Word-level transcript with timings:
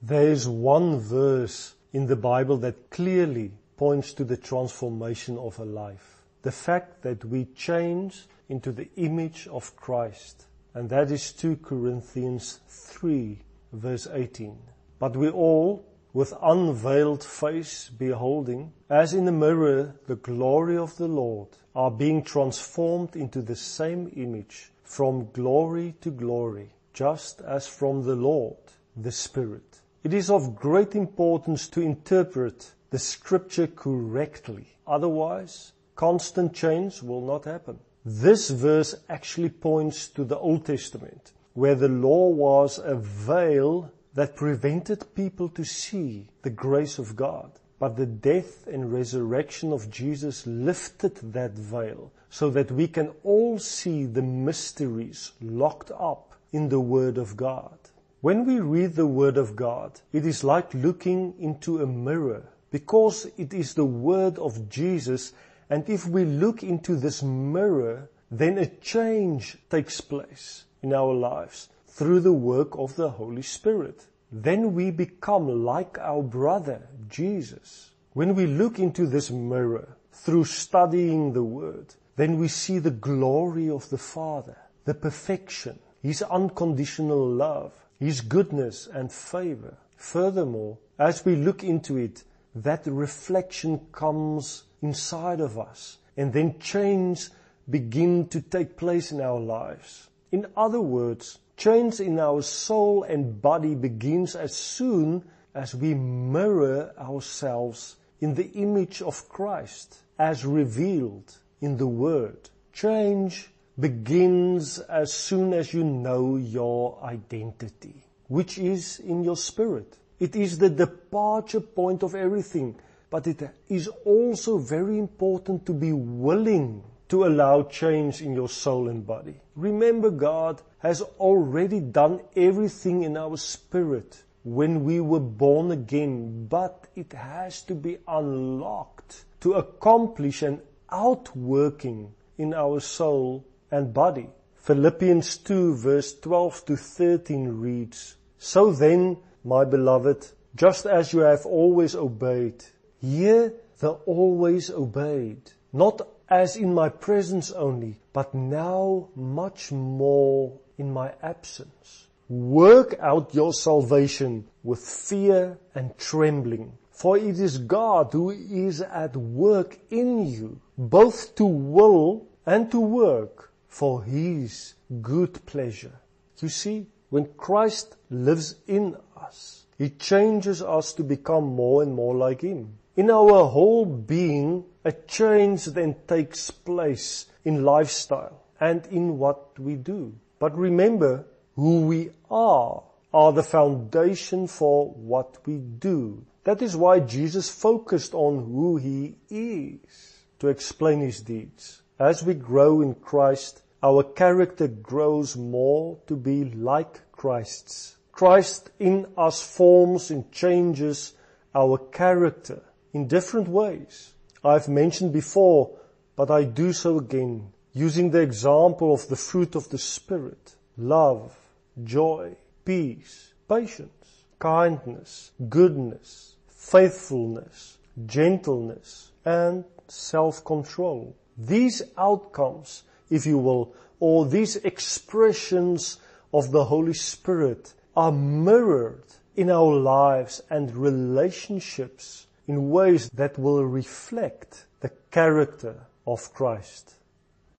There's 0.00 0.46
one 0.46 1.00
verse 1.00 1.74
in 1.92 2.06
the 2.06 2.14
Bible 2.14 2.56
that 2.58 2.88
clearly 2.88 3.50
points 3.76 4.12
to 4.14 4.24
the 4.24 4.36
transformation 4.36 5.36
of 5.36 5.58
a 5.58 5.64
life. 5.64 6.22
The 6.42 6.52
fact 6.52 7.02
that 7.02 7.24
we 7.24 7.46
change 7.46 8.26
into 8.48 8.70
the 8.70 8.88
image 8.94 9.48
of 9.48 9.74
Christ. 9.74 10.46
And 10.72 10.88
that 10.90 11.10
is 11.10 11.32
2 11.32 11.56
Corinthians 11.56 12.60
3 12.68 13.38
verse 13.72 14.06
18. 14.12 14.56
But 15.00 15.16
we 15.16 15.30
all, 15.30 15.84
with 16.12 16.32
unveiled 16.42 17.24
face 17.24 17.88
beholding, 17.88 18.72
as 18.88 19.12
in 19.14 19.26
a 19.26 19.32
mirror, 19.32 19.96
the 20.06 20.16
glory 20.16 20.76
of 20.76 20.96
the 20.96 21.08
Lord, 21.08 21.48
are 21.74 21.90
being 21.90 22.22
transformed 22.22 23.16
into 23.16 23.42
the 23.42 23.56
same 23.56 24.12
image 24.14 24.70
from 24.84 25.28
glory 25.32 25.96
to 26.02 26.12
glory, 26.12 26.70
just 26.94 27.40
as 27.40 27.66
from 27.66 28.04
the 28.04 28.16
Lord, 28.16 28.58
the 28.96 29.12
Spirit. 29.12 29.80
It 30.04 30.14
is 30.14 30.30
of 30.30 30.54
great 30.54 30.94
importance 30.94 31.68
to 31.68 31.80
interpret 31.80 32.72
the 32.90 32.98
scripture 32.98 33.66
correctly. 33.66 34.76
Otherwise, 34.86 35.72
constant 35.96 36.54
change 36.54 37.02
will 37.02 37.20
not 37.20 37.44
happen. 37.44 37.80
This 38.04 38.48
verse 38.50 38.94
actually 39.08 39.50
points 39.50 40.08
to 40.10 40.24
the 40.24 40.38
Old 40.38 40.64
Testament, 40.64 41.32
where 41.54 41.74
the 41.74 41.88
law 41.88 42.28
was 42.28 42.78
a 42.78 42.94
veil 42.94 43.90
that 44.14 44.36
prevented 44.36 45.14
people 45.14 45.48
to 45.50 45.64
see 45.64 46.28
the 46.42 46.50
grace 46.50 46.98
of 46.98 47.16
God. 47.16 47.50
But 47.78 47.96
the 47.96 48.06
death 48.06 48.66
and 48.66 48.92
resurrection 48.92 49.72
of 49.72 49.90
Jesus 49.90 50.46
lifted 50.46 51.16
that 51.32 51.52
veil 51.52 52.12
so 52.30 52.50
that 52.50 52.70
we 52.70 52.88
can 52.88 53.12
all 53.24 53.58
see 53.58 54.06
the 54.06 54.22
mysteries 54.22 55.32
locked 55.40 55.90
up 55.90 56.34
in 56.52 56.68
the 56.68 56.80
Word 56.80 57.18
of 57.18 57.36
God. 57.36 57.78
When 58.20 58.44
we 58.44 58.58
read 58.58 58.94
the 58.94 59.06
Word 59.06 59.36
of 59.36 59.54
God, 59.54 60.00
it 60.12 60.26
is 60.26 60.42
like 60.42 60.74
looking 60.74 61.34
into 61.38 61.80
a 61.80 61.86
mirror 61.86 62.48
because 62.72 63.28
it 63.36 63.54
is 63.54 63.74
the 63.74 63.84
Word 63.84 64.38
of 64.38 64.68
Jesus 64.68 65.32
and 65.70 65.88
if 65.88 66.04
we 66.04 66.24
look 66.24 66.64
into 66.64 66.96
this 66.96 67.22
mirror, 67.22 68.10
then 68.28 68.58
a 68.58 68.66
change 68.66 69.58
takes 69.70 70.00
place 70.00 70.64
in 70.82 70.92
our 70.92 71.14
lives 71.14 71.68
through 71.86 72.20
the 72.20 72.32
work 72.32 72.70
of 72.72 72.96
the 72.96 73.10
Holy 73.10 73.42
Spirit. 73.42 74.06
Then 74.32 74.74
we 74.74 74.90
become 74.90 75.64
like 75.64 75.96
our 75.98 76.22
brother, 76.22 76.88
Jesus. 77.08 77.92
When 78.14 78.34
we 78.34 78.46
look 78.46 78.80
into 78.80 79.06
this 79.06 79.30
mirror 79.30 79.96
through 80.12 80.44
studying 80.44 81.34
the 81.34 81.44
Word, 81.44 81.94
then 82.16 82.36
we 82.38 82.48
see 82.48 82.80
the 82.80 82.90
glory 82.90 83.70
of 83.70 83.88
the 83.90 83.98
Father, 83.98 84.56
the 84.86 84.94
perfection, 84.94 85.78
His 86.02 86.22
unconditional 86.22 87.24
love, 87.24 87.72
His 87.98 88.20
goodness 88.20 88.86
and 88.86 89.12
favor. 89.12 89.76
Furthermore, 89.96 90.78
as 90.98 91.24
we 91.24 91.36
look 91.36 91.64
into 91.64 91.96
it, 91.96 92.24
that 92.54 92.86
reflection 92.86 93.80
comes 93.92 94.64
inside 94.80 95.40
of 95.40 95.58
us 95.58 95.98
and 96.16 96.32
then 96.32 96.58
change 96.58 97.28
begin 97.68 98.26
to 98.28 98.40
take 98.40 98.76
place 98.76 99.12
in 99.12 99.20
our 99.20 99.40
lives. 99.40 100.08
In 100.30 100.46
other 100.56 100.80
words, 100.80 101.38
change 101.56 102.00
in 102.00 102.18
our 102.18 102.42
soul 102.42 103.02
and 103.02 103.40
body 103.40 103.74
begins 103.74 104.34
as 104.34 104.54
soon 104.54 105.24
as 105.54 105.74
we 105.74 105.94
mirror 105.94 106.92
ourselves 106.98 107.96
in 108.20 108.34
the 108.34 108.50
image 108.52 109.02
of 109.02 109.28
Christ 109.28 109.98
as 110.18 110.44
revealed 110.44 111.38
in 111.60 111.76
the 111.76 111.86
Word. 111.86 112.50
Change 112.72 113.50
begins 113.78 114.78
as 114.80 115.12
soon 115.12 115.52
as 115.52 115.72
you 115.72 115.84
know 115.84 116.36
your 116.36 116.98
identity, 117.02 118.02
which 118.26 118.58
is 118.58 118.98
in 118.98 119.22
your 119.22 119.36
spirit. 119.36 119.96
It 120.18 120.34
is 120.34 120.58
the 120.58 120.70
departure 120.70 121.60
point 121.60 122.02
of 122.02 122.14
everything, 122.14 122.74
but 123.08 123.26
it 123.26 123.42
is 123.68 123.88
also 124.04 124.58
very 124.58 124.98
important 124.98 125.64
to 125.66 125.72
be 125.72 125.92
willing 125.92 126.82
to 127.08 127.24
allow 127.24 127.62
change 127.62 128.20
in 128.20 128.34
your 128.34 128.48
soul 128.48 128.88
and 128.88 129.06
body. 129.06 129.40
Remember 129.54 130.10
God 130.10 130.60
has 130.80 131.00
already 131.18 131.80
done 131.80 132.20
everything 132.36 133.02
in 133.02 133.16
our 133.16 133.36
spirit 133.36 134.22
when 134.44 134.84
we 134.84 135.00
were 135.00 135.20
born 135.20 135.70
again, 135.70 136.46
but 136.48 136.86
it 136.96 137.12
has 137.12 137.62
to 137.62 137.74
be 137.74 137.98
unlocked 138.06 139.24
to 139.40 139.54
accomplish 139.54 140.42
an 140.42 140.60
outworking 140.90 142.12
in 142.36 142.54
our 142.54 142.80
soul 142.80 143.44
and 143.70 143.92
body. 143.92 144.28
Philippians 144.54 145.38
2 145.38 145.76
verse 145.76 146.18
12 146.20 146.66
to 146.66 146.76
13 146.76 147.48
reads, 147.48 148.16
So 148.38 148.72
then, 148.72 149.18
my 149.44 149.64
beloved, 149.64 150.26
just 150.54 150.86
as 150.86 151.12
you 151.12 151.20
have 151.20 151.46
always 151.46 151.94
obeyed, 151.94 152.64
here 153.00 153.54
the 153.78 153.92
always 153.92 154.70
obeyed, 154.70 155.52
not 155.72 156.00
as 156.28 156.56
in 156.56 156.74
my 156.74 156.88
presence 156.88 157.50
only, 157.52 157.98
but 158.12 158.34
now 158.34 159.08
much 159.14 159.72
more 159.72 160.58
in 160.76 160.92
my 160.92 161.12
absence. 161.22 162.08
Work 162.28 162.96
out 163.00 163.34
your 163.34 163.54
salvation 163.54 164.48
with 164.62 164.80
fear 164.80 165.58
and 165.74 165.96
trembling, 165.96 166.76
for 166.90 167.16
it 167.16 167.38
is 167.40 167.56
God 167.56 168.12
who 168.12 168.30
is 168.30 168.82
at 168.82 169.16
work 169.16 169.78
in 169.88 170.26
you, 170.26 170.60
both 170.76 171.34
to 171.36 171.46
will 171.46 172.26
and 172.44 172.70
to 172.70 172.80
work 172.80 173.48
for 173.68 174.02
His 174.02 174.74
good 175.00 175.44
pleasure. 175.46 176.00
You 176.40 176.48
see, 176.48 176.86
when 177.10 177.26
Christ 177.36 177.96
lives 178.10 178.56
in 178.66 178.96
us, 179.16 179.66
He 179.78 179.90
changes 179.90 180.62
us 180.62 180.92
to 180.94 181.04
become 181.04 181.44
more 181.44 181.82
and 181.82 181.94
more 181.94 182.16
like 182.16 182.40
Him. 182.40 182.78
In 182.96 183.10
our 183.10 183.44
whole 183.44 183.86
being, 183.86 184.64
a 184.84 184.92
change 184.92 185.66
then 185.66 185.94
takes 186.08 186.50
place 186.50 187.26
in 187.44 187.64
lifestyle 187.64 188.42
and 188.58 188.84
in 188.86 189.18
what 189.18 189.58
we 189.58 189.76
do. 189.76 190.14
But 190.38 190.56
remember, 190.56 191.24
who 191.54 191.82
we 191.82 192.10
are 192.30 192.82
are 193.12 193.32
the 193.32 193.42
foundation 193.42 194.46
for 194.46 194.90
what 194.90 195.38
we 195.46 195.58
do. 195.58 196.24
That 196.44 196.62
is 196.62 196.76
why 196.76 197.00
Jesus 197.00 197.50
focused 197.50 198.14
on 198.14 198.44
who 198.44 198.76
he 198.76 199.16
is 199.28 200.24
to 200.38 200.48
explain 200.48 201.00
his 201.00 201.20
deeds. 201.20 201.82
As 201.98 202.22
we 202.22 202.34
grow 202.34 202.80
in 202.80 202.94
Christ, 202.94 203.62
our 203.82 204.04
character 204.04 204.68
grows 204.68 205.36
more 205.36 205.98
to 206.06 206.14
be 206.14 206.44
like 206.44 207.10
Christ's. 207.10 207.96
Christ 208.12 208.70
in 208.78 209.06
us 209.16 209.42
forms 209.42 210.12
and 210.12 210.30
changes 210.30 211.14
our 211.56 211.76
character 211.76 212.62
in 212.92 213.08
different 213.08 213.48
ways. 213.48 214.12
I've 214.44 214.68
mentioned 214.68 215.12
before, 215.12 215.76
but 216.14 216.30
I 216.30 216.44
do 216.44 216.72
so 216.72 216.98
again, 216.98 217.52
using 217.72 218.10
the 218.12 218.20
example 218.20 218.94
of 218.94 219.08
the 219.08 219.16
fruit 219.16 219.56
of 219.56 219.68
the 219.70 219.78
Spirit, 219.78 220.54
love, 220.76 221.36
joy, 221.82 222.36
peace, 222.64 223.32
patience, 223.48 224.24
kindness, 224.38 225.32
goodness, 225.48 226.36
faithfulness, 226.46 227.78
gentleness, 228.06 229.10
and 229.24 229.64
self-control. 229.88 231.16
These 231.38 231.82
outcomes, 231.96 232.82
if 233.08 233.24
you 233.24 233.38
will, 233.38 233.72
or 234.00 234.26
these 234.26 234.56
expressions 234.56 235.98
of 236.34 236.50
the 236.50 236.64
Holy 236.64 236.94
Spirit 236.94 237.74
are 237.96 238.12
mirrored 238.12 239.04
in 239.36 239.50
our 239.50 239.74
lives 239.74 240.42
and 240.50 240.74
relationships 240.74 242.26
in 242.48 242.70
ways 242.70 243.08
that 243.10 243.38
will 243.38 243.64
reflect 243.64 244.66
the 244.80 244.90
character 245.10 245.86
of 246.06 246.32
Christ. 246.34 246.94